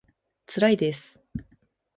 [0.47, 1.21] つらいです